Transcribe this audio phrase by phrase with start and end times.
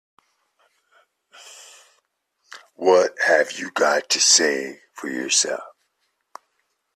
[2.75, 5.61] What have you got to say for yourself?